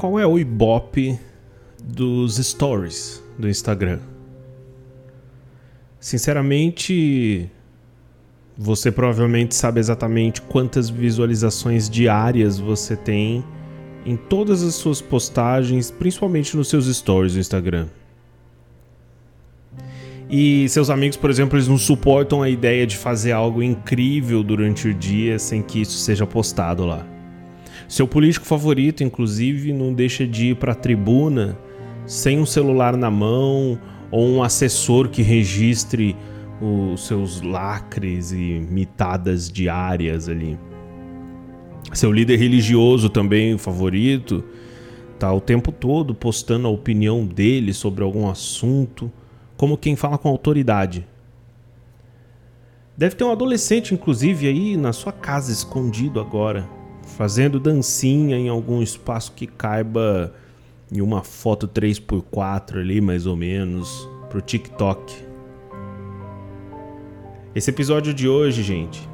[0.00, 1.20] qual é o ibope
[1.84, 3.98] dos stories do Instagram?
[6.00, 7.50] Sinceramente,
[8.56, 13.44] você provavelmente sabe exatamente quantas visualizações diárias você tem
[14.06, 17.86] em todas as suas postagens, principalmente nos seus stories do Instagram.
[20.30, 24.88] E seus amigos, por exemplo, eles não suportam a ideia de fazer algo incrível durante
[24.88, 27.19] o dia sem que isso seja postado lá.
[27.90, 31.58] Seu político favorito, inclusive, não deixa de ir para a tribuna
[32.06, 33.76] sem um celular na mão
[34.12, 36.16] ou um assessor que registre
[36.62, 40.56] os seus lacres e mitadas diárias ali.
[41.92, 44.44] Seu líder religioso também, favorito,
[45.18, 49.10] tá o tempo todo postando a opinião dele sobre algum assunto,
[49.56, 51.04] como quem fala com autoridade.
[52.96, 56.78] Deve ter um adolescente, inclusive, aí na sua casa escondido agora,
[57.16, 60.32] fazendo dancinha em algum espaço que caiba
[60.92, 65.14] em uma foto 3x4 ali, mais ou menos, pro TikTok.
[67.54, 69.08] Esse episódio de hoje, gente,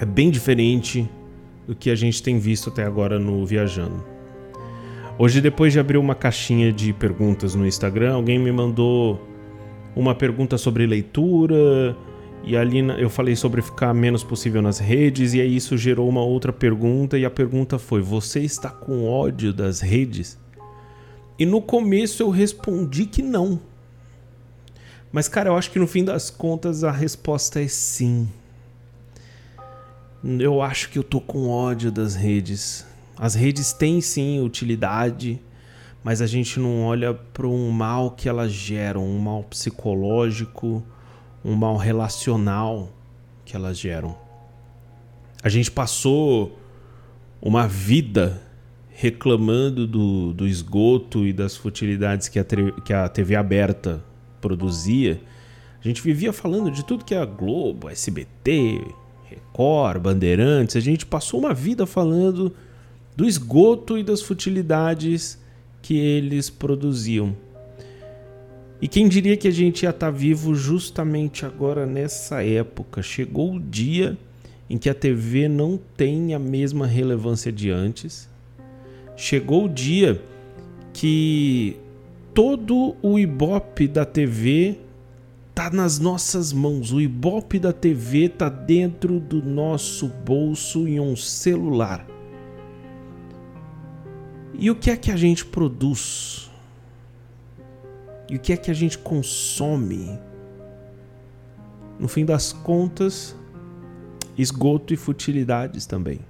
[0.00, 1.08] é bem diferente
[1.66, 4.04] do que a gente tem visto até agora no Viajando.
[5.18, 9.20] Hoje, depois de abrir uma caixinha de perguntas no Instagram, alguém me mandou
[9.94, 11.96] uma pergunta sobre leitura,
[12.46, 16.22] e ali eu falei sobre ficar menos possível nas redes, e aí isso gerou uma
[16.22, 20.38] outra pergunta, e a pergunta foi: Você está com ódio das redes?
[21.38, 23.58] E no começo eu respondi que não.
[25.10, 28.28] Mas, cara, eu acho que no fim das contas a resposta é sim.
[30.38, 32.86] Eu acho que eu tô com ódio das redes.
[33.16, 35.40] As redes têm sim utilidade,
[36.02, 40.82] mas a gente não olha para um mal que elas geram, um mal psicológico,
[41.44, 42.88] um mal relacional
[43.44, 44.16] que elas geram.
[45.42, 46.58] A gente passou
[47.40, 48.40] uma vida
[48.88, 52.44] reclamando do, do esgoto e das futilidades que a,
[52.84, 54.02] que a TV aberta
[54.40, 55.20] produzia.
[55.78, 58.80] A gente vivia falando de tudo que é a Globo, SBT,
[59.28, 62.54] Record, Bandeirantes, a gente passou uma vida falando
[63.16, 65.38] do esgoto e das futilidades
[65.82, 67.36] que eles produziam.
[68.84, 73.00] E quem diria que a gente ia estar tá vivo justamente agora nessa época?
[73.00, 74.14] Chegou o dia
[74.68, 78.28] em que a TV não tem a mesma relevância de antes.
[79.16, 80.22] Chegou o dia
[80.92, 81.78] que
[82.34, 84.76] todo o ibope da TV
[85.54, 86.92] tá nas nossas mãos.
[86.92, 92.06] O Ibope da TV tá dentro do nosso bolso em um celular.
[94.52, 96.52] E o que é que a gente produz?
[98.30, 100.18] E o que é que a gente consome?
[101.98, 103.36] No fim das contas,
[104.36, 106.20] esgoto e futilidades também.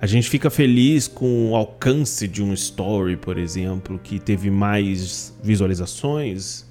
[0.00, 5.32] A gente fica feliz com o alcance de um story, por exemplo, que teve mais
[5.42, 6.66] visualizações,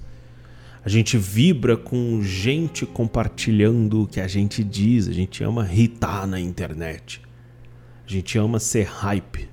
[0.84, 5.06] a gente vibra com gente compartilhando o que a gente diz.
[5.06, 7.22] A gente ama hitar na internet.
[8.04, 9.48] A gente ama ser hype.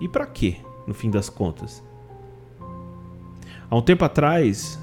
[0.00, 0.56] E para quê,
[0.86, 1.82] no fim das contas?
[3.70, 4.78] Há um tempo atrás,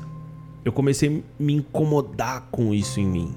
[0.63, 3.35] eu comecei a me incomodar com isso em mim.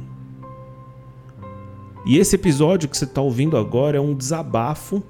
[2.06, 5.03] E esse episódio que você está ouvindo agora é um desabafo,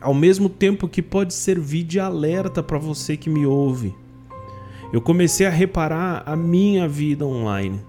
[0.00, 3.94] ao mesmo tempo que pode servir de alerta para você que me ouve
[4.92, 7.80] eu comecei a reparar a minha vida online.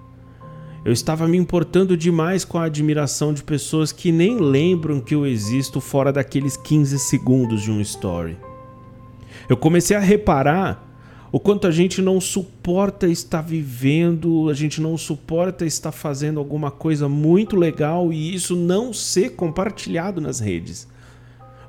[0.83, 5.25] Eu estava me importando demais com a admiração de pessoas que nem lembram que eu
[5.25, 8.37] existo fora daqueles 15 segundos de um story.
[9.47, 10.88] Eu comecei a reparar
[11.31, 16.71] o quanto a gente não suporta estar vivendo, a gente não suporta estar fazendo alguma
[16.71, 20.87] coisa muito legal e isso não ser compartilhado nas redes.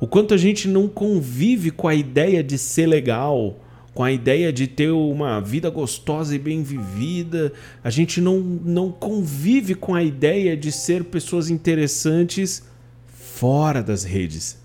[0.00, 3.58] O quanto a gente não convive com a ideia de ser legal,
[3.92, 7.52] com a ideia de ter uma vida gostosa e bem vivida.
[7.84, 12.62] A gente não, não convive com a ideia de ser pessoas interessantes
[13.06, 14.59] fora das redes.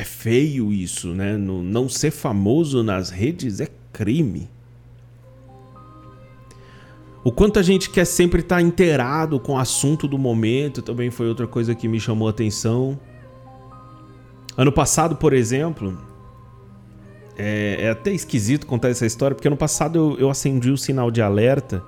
[0.00, 1.36] É feio isso, né?
[1.36, 4.48] No, não ser famoso nas redes é crime.
[7.22, 11.28] O quanto a gente quer sempre estar inteirado com o assunto do momento também foi
[11.28, 12.98] outra coisa que me chamou a atenção.
[14.56, 15.98] Ano passado, por exemplo,
[17.36, 21.10] é, é, até esquisito contar essa história, porque no passado eu, eu acendi o sinal
[21.10, 21.84] de alerta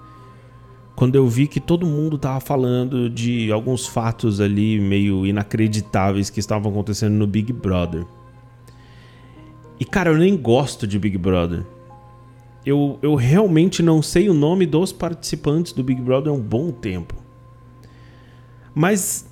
[0.95, 6.41] quando eu vi que todo mundo tava falando de alguns fatos ali meio inacreditáveis que
[6.41, 8.05] estavam acontecendo no Big Brother.
[9.81, 11.65] E cara, eu nem gosto de Big Brother.
[12.65, 16.71] Eu, eu realmente não sei o nome dos participantes do Big Brother há um bom
[16.71, 17.15] tempo.
[18.75, 19.27] Mas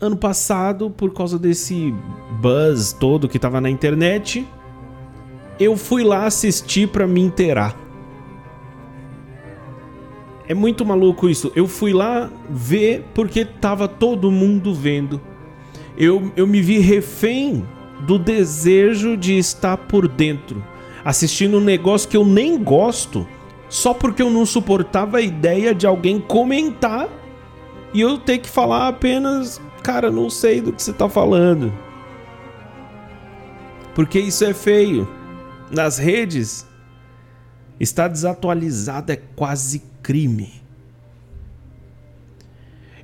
[0.00, 1.94] ano passado, por causa desse
[2.40, 4.44] buzz todo que tava na internet,
[5.60, 7.81] eu fui lá assistir para me inteirar.
[10.52, 11.50] É muito maluco isso.
[11.56, 15.18] Eu fui lá ver porque tava todo mundo vendo.
[15.96, 17.66] Eu, eu me vi refém
[18.00, 20.62] do desejo de estar por dentro,
[21.02, 23.26] assistindo um negócio que eu nem gosto,
[23.66, 27.08] só porque eu não suportava a ideia de alguém comentar
[27.94, 31.72] e eu ter que falar apenas, cara, não sei do que você tá falando.
[33.94, 35.08] Porque isso é feio.
[35.70, 36.66] Nas redes,
[37.80, 40.62] estar desatualizado é quase crime.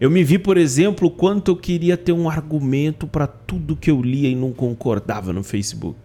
[0.01, 4.01] Eu me vi, por exemplo, quanto eu queria ter um argumento para tudo que eu
[4.01, 5.99] lia e não concordava no Facebook.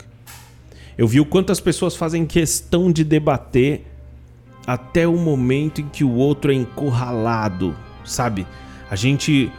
[0.98, 3.86] Eu vi o quanto as pessoas fazem questão de debater
[4.66, 8.48] até o momento em que o outro é encurralado, sabe?
[8.90, 9.52] A gente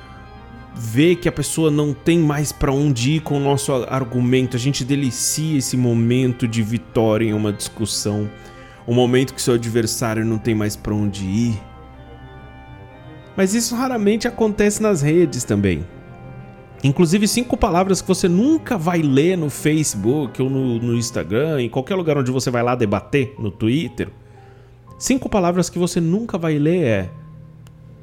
[0.75, 4.61] vê que a pessoa não tem mais para onde ir com o nosso argumento, a
[4.61, 8.29] gente delicia esse momento de vitória em uma discussão,
[8.87, 11.75] o momento que seu adversário não tem mais para onde ir
[13.37, 15.85] mas isso raramente acontece nas redes também.
[16.83, 21.69] Inclusive, cinco palavras que você nunca vai ler no Facebook ou no, no, Instagram, em
[21.69, 24.11] qualquer lugar onde você vai lá debater, no Twitter.
[24.99, 27.11] Cinco palavras que você nunca vai ler é: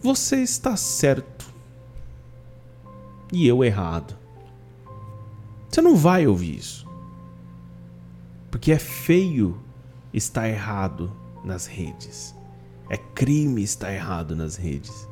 [0.01, 1.45] Você está certo
[3.31, 4.18] e eu errado.
[5.69, 6.86] Você não vai ouvir isso.
[8.50, 9.57] Porque é feio
[10.13, 11.12] estar errado
[11.44, 12.36] nas redes.
[12.90, 15.08] É crime estar errado nas redes.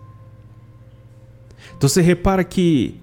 [1.77, 2.99] Então você repara que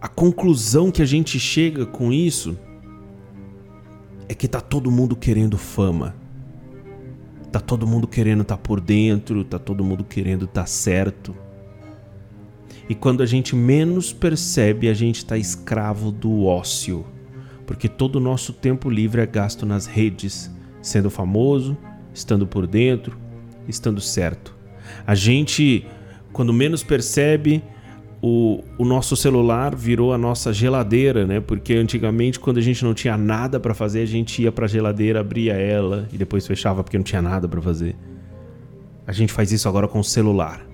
[0.00, 2.56] a conclusão que a gente chega com isso
[4.28, 6.14] é que tá todo mundo querendo fama.
[7.50, 11.34] Tá todo mundo querendo estar tá por dentro, tá todo mundo querendo estar tá certo.
[12.88, 17.04] E quando a gente menos percebe, a gente está escravo do ócio,
[17.68, 20.50] porque todo o nosso tempo livre é gasto nas redes,
[20.82, 21.78] sendo famoso,
[22.12, 23.16] estando por dentro,
[23.68, 24.56] estando certo.
[25.06, 25.86] A gente
[26.32, 27.62] quando menos percebe,
[28.22, 31.40] o, o, nosso celular virou a nossa geladeira, né?
[31.40, 34.68] Porque antigamente, quando a gente não tinha nada para fazer, a gente ia para a
[34.68, 37.96] geladeira, abria ela e depois fechava porque não tinha nada para fazer.
[39.06, 40.64] A gente faz isso agora com o celular.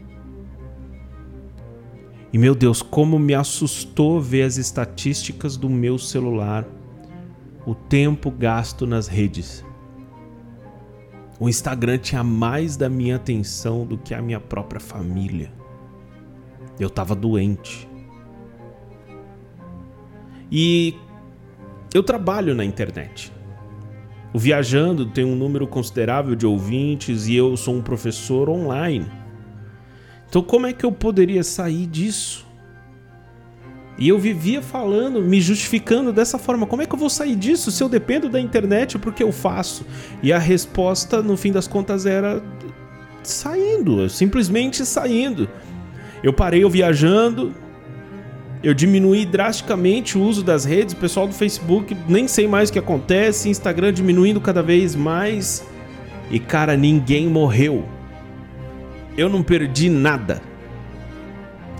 [2.32, 6.66] E meu Deus, como me assustou ver as estatísticas do meu celular,
[7.66, 9.64] o tempo gasto nas redes.
[11.38, 15.52] O Instagram tinha mais da minha atenção do que a minha própria família.
[16.78, 17.88] Eu tava doente.
[20.50, 20.94] E
[21.92, 23.32] eu trabalho na internet.
[24.32, 29.06] O Viajando tem um número considerável de ouvintes e eu sou um professor online.
[30.28, 32.43] Então, como é que eu poderia sair disso?
[33.96, 36.66] E eu vivia falando, me justificando dessa forma.
[36.66, 39.86] Como é que eu vou sair disso se eu dependo da internet porque eu faço?
[40.22, 42.42] E a resposta, no fim das contas, era
[43.22, 45.48] saindo, simplesmente saindo.
[46.22, 47.54] Eu parei eu viajando,
[48.64, 52.72] eu diminuí drasticamente o uso das redes, o pessoal do Facebook nem sei mais o
[52.72, 55.64] que acontece, Instagram diminuindo cada vez mais.
[56.30, 57.86] E cara, ninguém morreu.
[59.16, 60.42] Eu não perdi nada.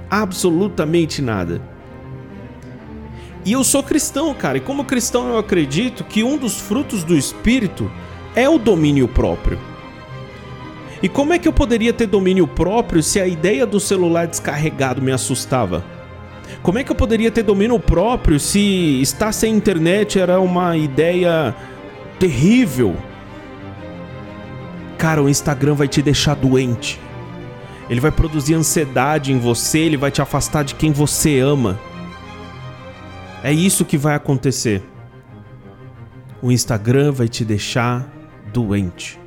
[0.09, 1.74] Absolutamente nada.
[3.45, 7.17] E eu sou cristão, cara, e como cristão eu acredito que um dos frutos do
[7.17, 7.91] Espírito
[8.35, 9.59] é o domínio próprio.
[11.03, 15.03] E como é que eu poderia ter domínio próprio se a ideia do celular descarregado
[15.03, 15.85] me assustava?
[16.63, 21.55] Como é que eu poderia ter domínio próprio se estar sem internet era uma ideia
[22.19, 22.97] terrível?
[24.97, 26.99] Cara, o Instagram vai te deixar doente.
[27.91, 31.79] Ele vai produzir ansiedade em você, ele vai te afastar de quem você ama.
[33.45, 34.83] É isso que vai acontecer.
[36.41, 38.11] O Instagram vai te deixar
[38.51, 39.21] doente.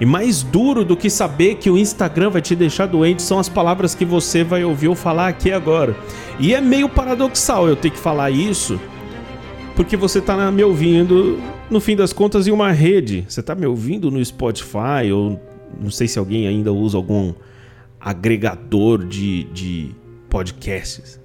[0.00, 3.48] E mais duro do que saber que o Instagram vai te deixar doente são as
[3.48, 5.96] palavras que você vai ouvir eu falar aqui agora.
[6.40, 8.80] E é meio paradoxal eu ter que falar isso,
[9.76, 11.40] porque você está me ouvindo,
[11.70, 13.24] no fim das contas, em uma rede.
[13.28, 15.40] Você está me ouvindo no Spotify, ou
[15.80, 17.32] não sei se alguém ainda usa algum
[18.00, 19.94] agregador de, de
[20.28, 21.24] podcasts.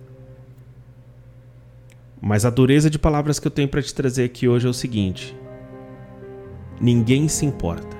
[2.21, 4.73] Mas a dureza de palavras que eu tenho para te trazer aqui hoje é o
[4.73, 5.35] seguinte:
[6.79, 7.97] ninguém se importa.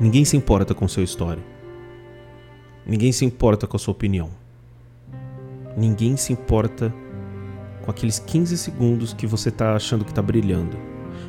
[0.00, 1.42] Ninguém se importa com sua história.
[2.86, 4.30] Ninguém se importa com a sua opinião.
[5.76, 6.92] Ninguém se importa
[7.82, 10.76] com aqueles 15 segundos que você está achando que está brilhando.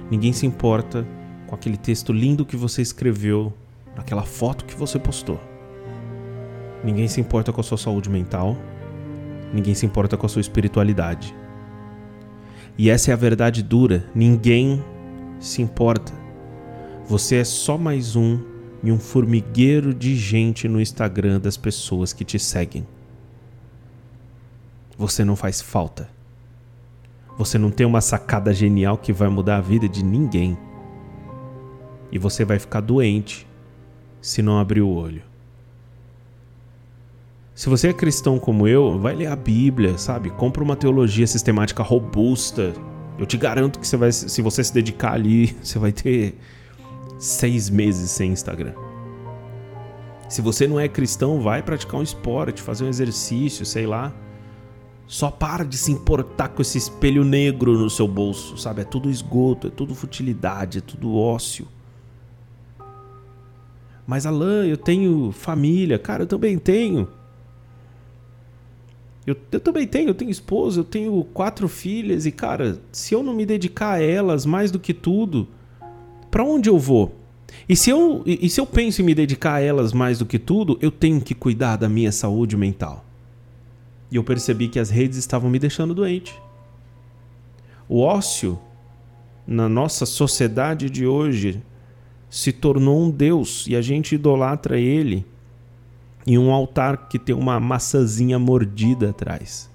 [0.10, 1.06] Ninguém se importa
[1.48, 3.54] com aquele texto lindo que você escreveu
[3.96, 5.40] naquela foto que você postou.
[6.84, 8.58] Ninguém se importa com a sua saúde mental.
[9.54, 11.36] Ninguém se importa com a sua espiritualidade.
[12.76, 14.10] E essa é a verdade dura.
[14.16, 14.84] Ninguém
[15.40, 16.12] se importa.
[17.06, 18.40] Você é só mais um
[18.84, 22.86] e um formigueiro de gente no Instagram das pessoas que te seguem.
[24.98, 26.10] Você não faz falta.
[27.38, 30.58] Você não tem uma sacada genial que vai mudar a vida de ninguém.
[32.12, 33.48] E você vai ficar doente
[34.22, 35.33] se não abrir o olho.
[37.56, 40.32] Se você é cristão como eu, vai ler a Bíblia, sabe?
[40.32, 42.74] Compra uma teologia sistemática robusta.
[43.18, 46.36] Eu te garanto que você vai, se você se dedicar ali, você vai ter
[47.20, 48.74] seis meses sem Instagram.
[50.28, 54.12] Se você não é cristão, vai praticar um esporte, fazer um exercício, sei lá.
[55.06, 58.82] Só para de se importar com esse espelho negro no seu bolso, sabe?
[58.82, 61.68] É tudo esgoto, é tudo futilidade, é tudo ócio.
[64.08, 66.00] Mas Alain, eu tenho família.
[66.00, 67.08] Cara, eu também tenho.
[69.26, 73.24] Eu, eu, também tenho, eu tenho esposa, eu tenho quatro filhas e, cara, se eu
[73.24, 75.48] não me dedicar a elas mais do que tudo,
[76.30, 77.16] para onde eu vou?
[77.68, 80.26] E se eu, e, e se eu penso em me dedicar a elas mais do
[80.26, 83.06] que tudo, eu tenho que cuidar da minha saúde mental.
[84.12, 86.36] E eu percebi que as redes estavam me deixando doente.
[87.88, 88.60] O ócio,
[89.48, 91.62] na nossa sociedade de hoje,
[92.30, 95.26] se tornou um Deus e a gente idolatra ele
[96.26, 99.70] em um altar que tem uma maçãzinha mordida atrás.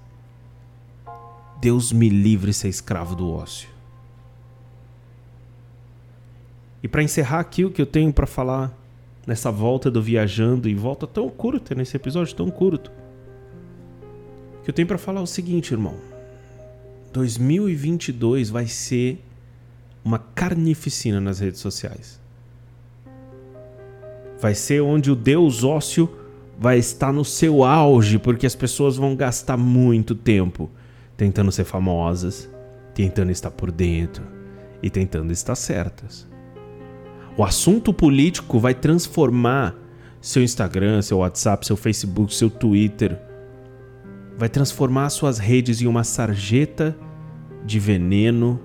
[1.61, 3.69] Deus me livre ser escravo do ócio.
[6.83, 8.73] E para encerrar aqui o que eu tenho para falar
[9.27, 12.91] nessa volta do viajando e volta tão curta nesse episódio tão curto.
[14.63, 15.97] Que eu tenho para falar é o seguinte, irmão.
[17.13, 19.23] 2022 vai ser
[20.05, 22.21] uma carnificina nas redes sociais.
[24.41, 26.18] Vai ser onde o Deus ócio
[26.59, 30.69] vai estar no seu auge, porque as pessoas vão gastar muito tempo
[31.17, 32.51] tentando ser famosas,
[32.93, 34.25] tentando estar por dentro
[34.83, 36.27] e tentando estar certas.
[37.37, 39.77] O assunto político vai transformar
[40.21, 43.17] seu Instagram, seu WhatsApp, seu Facebook, seu Twitter.
[44.37, 46.97] Vai transformar suas redes em uma sarjeta
[47.65, 48.61] de veneno,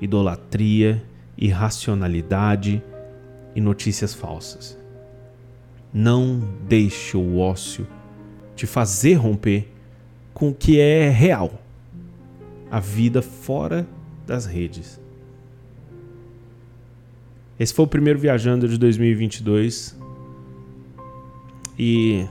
[0.00, 1.04] idolatria,
[1.38, 2.82] irracionalidade
[3.54, 4.85] e notícias falsas.
[5.92, 7.86] Não deixe o ócio
[8.54, 9.68] te fazer romper
[10.34, 11.62] com o que é real
[12.70, 13.86] a vida fora
[14.26, 15.00] das redes.
[17.58, 19.96] Esse foi o primeiro Viajando de 2022.
[21.78, 22.26] E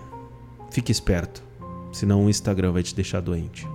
[0.71, 1.43] fique esperto,
[1.91, 3.74] senão o Instagram vai te deixar doente.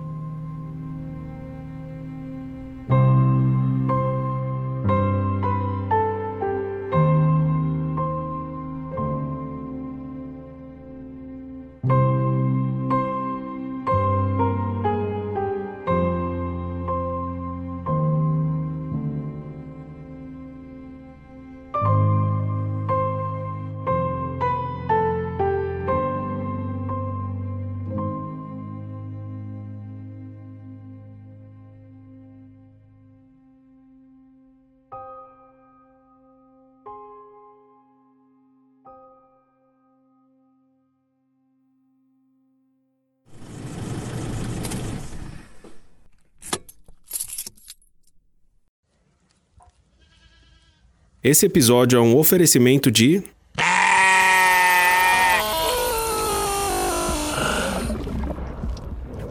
[51.23, 53.21] Esse episódio é um oferecimento de.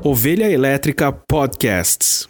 [0.05, 2.30] Ovelha Elétrica Podcasts.